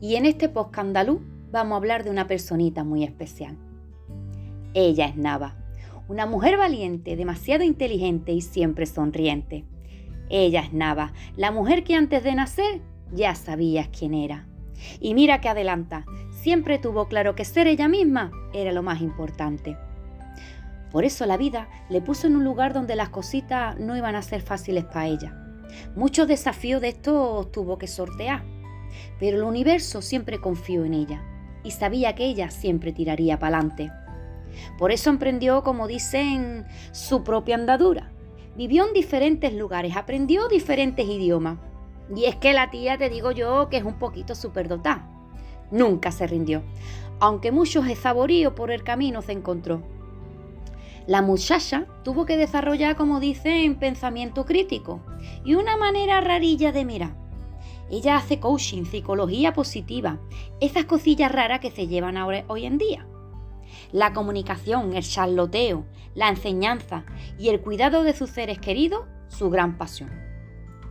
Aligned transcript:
Y 0.00 0.14
en 0.14 0.26
este 0.26 0.48
post 0.48 0.78
andaluz 0.78 1.20
vamos 1.50 1.74
a 1.74 1.76
hablar 1.78 2.04
de 2.04 2.10
una 2.10 2.26
personita 2.26 2.84
muy 2.84 3.04
especial. 3.04 3.56
Ella 4.74 5.06
es 5.06 5.16
Nava, 5.16 5.56
una 6.08 6.24
mujer 6.24 6.56
valiente, 6.56 7.16
demasiado 7.16 7.64
inteligente 7.64 8.32
y 8.32 8.40
siempre 8.40 8.86
sonriente. 8.86 9.64
Ella 10.30 10.60
es 10.60 10.72
Nava, 10.72 11.12
la 11.36 11.50
mujer 11.50 11.84
que 11.84 11.94
antes 11.94 12.22
de 12.22 12.34
nacer 12.34 12.80
ya 13.12 13.34
sabías 13.34 13.88
quién 13.88 14.14
era. 14.14 14.46
Y 15.00 15.14
mira 15.14 15.40
que 15.40 15.48
adelanta, 15.48 16.04
siempre 16.30 16.78
tuvo 16.78 17.08
claro 17.08 17.34
que 17.34 17.44
ser 17.44 17.66
ella 17.66 17.88
misma 17.88 18.30
era 18.52 18.72
lo 18.72 18.82
más 18.82 19.00
importante. 19.00 19.76
Por 20.90 21.04
eso 21.04 21.26
la 21.26 21.36
vida 21.36 21.68
le 21.90 22.00
puso 22.00 22.26
en 22.26 22.36
un 22.36 22.44
lugar 22.44 22.72
donde 22.72 22.96
las 22.96 23.10
cositas 23.10 23.78
no 23.78 23.96
iban 23.96 24.14
a 24.14 24.22
ser 24.22 24.40
fáciles 24.40 24.84
para 24.84 25.06
ella. 25.06 25.36
Muchos 25.94 26.28
desafíos 26.28 26.80
de 26.80 26.88
esto 26.88 27.48
tuvo 27.52 27.78
que 27.78 27.86
sortear 27.86 28.42
pero 29.18 29.38
el 29.38 29.42
universo 29.42 30.02
siempre 30.02 30.40
confió 30.40 30.84
en 30.84 30.94
ella 30.94 31.22
y 31.62 31.72
sabía 31.72 32.14
que 32.14 32.24
ella 32.24 32.50
siempre 32.50 32.92
tiraría 32.92 33.38
para 33.38 33.58
adelante. 33.58 33.90
Por 34.78 34.92
eso 34.92 35.10
emprendió, 35.10 35.62
como 35.62 35.86
dicen, 35.86 36.66
su 36.92 37.22
propia 37.22 37.56
andadura. 37.56 38.10
Vivió 38.56 38.86
en 38.86 38.92
diferentes 38.92 39.52
lugares, 39.52 39.96
aprendió 39.96 40.48
diferentes 40.48 41.06
idiomas. 41.06 41.58
Y 42.14 42.24
es 42.24 42.36
que 42.36 42.52
la 42.54 42.70
tía, 42.70 42.96
te 42.96 43.10
digo 43.10 43.30
yo, 43.30 43.68
que 43.68 43.76
es 43.76 43.84
un 43.84 43.98
poquito 43.98 44.34
superdotada. 44.34 45.06
Nunca 45.70 46.10
se 46.10 46.26
rindió, 46.26 46.62
aunque 47.20 47.52
muchos 47.52 47.86
esaboríos 47.88 48.54
por 48.54 48.70
el 48.70 48.82
camino 48.82 49.20
se 49.20 49.32
encontró. 49.32 49.82
La 51.08 51.22
muchacha 51.22 51.86
tuvo 52.04 52.24
que 52.24 52.36
desarrollar, 52.36 52.94
como 52.94 53.18
dicen, 53.18 53.80
pensamiento 53.80 54.44
crítico 54.44 55.00
y 55.44 55.54
una 55.54 55.76
manera 55.76 56.20
rarilla 56.20 56.70
de 56.70 56.84
mirar 56.84 57.28
ella 57.90 58.16
hace 58.16 58.38
coaching, 58.38 58.84
psicología 58.84 59.52
positiva, 59.52 60.18
esas 60.60 60.84
cosillas 60.84 61.32
raras 61.32 61.60
que 61.60 61.70
se 61.70 61.86
llevan 61.86 62.16
ahora 62.16 62.44
hoy 62.48 62.66
en 62.66 62.78
día. 62.78 63.06
La 63.92 64.12
comunicación, 64.12 64.94
el 64.94 65.02
charloteo, 65.02 65.86
la 66.14 66.28
enseñanza 66.28 67.04
y 67.38 67.48
el 67.48 67.60
cuidado 67.60 68.02
de 68.02 68.14
sus 68.14 68.30
seres 68.30 68.58
queridos, 68.58 69.06
su 69.28 69.50
gran 69.50 69.78
pasión. 69.78 70.10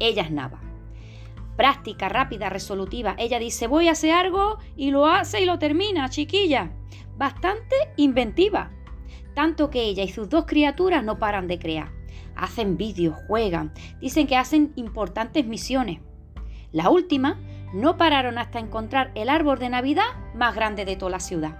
Ella 0.00 0.22
es 0.22 0.30
Nava. 0.30 0.60
Práctica, 1.56 2.08
rápida, 2.08 2.48
resolutiva. 2.48 3.14
Ella 3.18 3.38
dice 3.38 3.66
voy 3.66 3.88
a 3.88 3.92
hacer 3.92 4.12
algo 4.12 4.58
y 4.76 4.90
lo 4.90 5.06
hace 5.06 5.42
y 5.42 5.44
lo 5.44 5.58
termina, 5.58 6.08
chiquilla. 6.08 6.72
Bastante 7.16 7.76
inventiva. 7.96 8.70
Tanto 9.34 9.70
que 9.70 9.82
ella 9.82 10.02
y 10.02 10.08
sus 10.08 10.28
dos 10.28 10.44
criaturas 10.46 11.02
no 11.04 11.18
paran 11.18 11.48
de 11.48 11.58
crear. 11.58 11.90
Hacen 12.36 12.76
vídeos, 12.76 13.16
juegan, 13.26 13.72
dicen 14.00 14.26
que 14.26 14.36
hacen 14.36 14.72
importantes 14.76 15.46
misiones. 15.46 16.00
La 16.72 16.90
última 16.90 17.38
no 17.72 17.96
pararon 17.96 18.38
hasta 18.38 18.58
encontrar 18.58 19.10
el 19.14 19.28
árbol 19.28 19.58
de 19.58 19.70
Navidad 19.70 20.04
más 20.34 20.54
grande 20.54 20.84
de 20.84 20.96
toda 20.96 21.12
la 21.12 21.20
ciudad. 21.20 21.58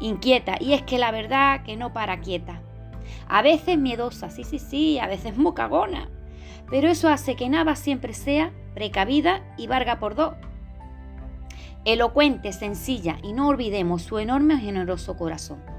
Inquieta, 0.00 0.56
y 0.60 0.72
es 0.72 0.82
que 0.82 0.98
la 0.98 1.10
verdad 1.10 1.62
que 1.62 1.76
no 1.76 1.92
para 1.92 2.20
quieta. 2.20 2.62
A 3.28 3.42
veces 3.42 3.78
miedosa, 3.78 4.30
sí, 4.30 4.44
sí, 4.44 4.58
sí, 4.58 4.98
a 4.98 5.06
veces 5.06 5.36
muy 5.36 5.54
cagona. 5.54 6.08
Pero 6.70 6.88
eso 6.88 7.08
hace 7.08 7.36
que 7.36 7.48
Nava 7.48 7.76
siempre 7.76 8.14
sea 8.14 8.52
precavida 8.74 9.42
y 9.56 9.66
varga 9.66 9.98
por 9.98 10.14
dos. 10.14 10.34
Elocuente, 11.84 12.52
sencilla 12.52 13.18
y 13.22 13.32
no 13.32 13.48
olvidemos 13.48 14.02
su 14.02 14.18
enorme 14.18 14.54
y 14.54 14.60
generoso 14.60 15.16
corazón. 15.16 15.77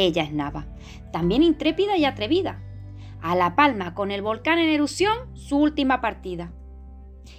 Ella 0.00 0.22
es 0.22 0.32
Nava, 0.32 0.68
también 1.12 1.42
intrépida 1.42 1.96
y 1.96 2.04
atrevida. 2.04 2.62
A 3.20 3.34
La 3.34 3.56
Palma, 3.56 3.94
con 3.94 4.12
el 4.12 4.22
volcán 4.22 4.60
en 4.60 4.68
erupción, 4.68 5.34
su 5.34 5.58
última 5.58 6.00
partida. 6.00 6.52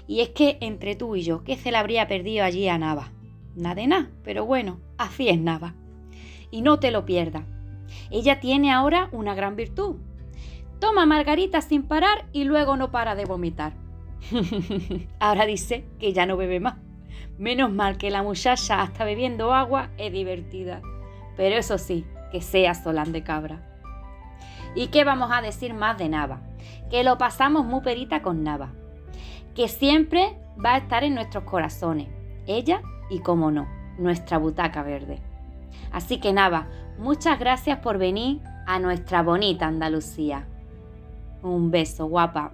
Y 0.07 0.19
es 0.19 0.31
que 0.31 0.57
entre 0.59 0.97
tú 0.97 1.15
y 1.15 1.21
yo, 1.21 1.45
¿qué 1.45 1.55
se 1.55 1.71
le 1.71 1.77
habría 1.77 2.09
perdido 2.09 2.43
allí 2.43 2.67
a 2.67 2.77
Nava? 2.77 3.13
Nada 3.55 3.75
de 3.75 3.87
nada, 3.87 4.11
pero 4.25 4.45
bueno, 4.45 4.81
así 4.97 5.29
es 5.29 5.39
Nava. 5.39 5.73
Y 6.51 6.61
no 6.61 6.81
te 6.81 6.91
lo 6.91 7.05
pierdas. 7.05 7.43
Ella 8.11 8.41
tiene 8.41 8.73
ahora 8.73 9.07
una 9.13 9.35
gran 9.35 9.55
virtud. 9.55 9.95
Toma 10.81 11.05
margarita 11.05 11.61
sin 11.61 11.83
parar 11.83 12.25
y 12.33 12.43
luego 12.43 12.75
no 12.75 12.91
para 12.91 13.15
de 13.15 13.23
vomitar. 13.23 13.71
ahora 15.21 15.45
dice 15.45 15.85
que 15.97 16.11
ya 16.11 16.25
no 16.25 16.35
bebe 16.35 16.59
más. 16.59 16.75
Menos 17.37 17.71
mal 17.71 17.97
que 17.97 18.11
la 18.11 18.21
muchacha 18.21 18.81
hasta 18.81 19.05
bebiendo 19.05 19.53
agua 19.53 19.91
es 19.97 20.11
divertida. 20.11 20.81
Pero 21.37 21.55
eso 21.55 21.77
sí, 21.77 22.03
que 22.31 22.41
sea 22.41 22.73
solán 22.73 23.11
de 23.11 23.23
cabra. 23.23 23.59
¿Y 24.75 24.87
qué 24.87 25.03
vamos 25.03 25.29
a 25.31 25.41
decir 25.41 25.73
más 25.73 25.97
de 25.97 26.09
Nava? 26.09 26.41
Que 26.89 27.03
lo 27.03 27.17
pasamos 27.17 27.65
muy 27.65 27.81
perita 27.81 28.21
con 28.21 28.43
Nava 28.43 28.71
que 29.59 29.67
siempre 29.67 30.37
va 30.63 30.75
a 30.75 30.77
estar 30.77 31.03
en 31.03 31.15
nuestros 31.15 31.43
corazones, 31.43 32.07
ella 32.47 32.81
y, 33.09 33.19
como 33.19 33.51
no, 33.51 33.67
nuestra 33.97 34.37
butaca 34.37 34.83
verde. 34.83 35.19
Así 35.91 36.21
que 36.21 36.31
nada, 36.31 36.69
muchas 36.97 37.37
gracias 37.39 37.79
por 37.79 37.97
venir 37.97 38.39
a 38.65 38.79
nuestra 38.79 39.21
bonita 39.21 39.67
Andalucía. 39.67 40.47
Un 41.41 41.71
beso, 41.71 42.05
guapa. 42.05 42.51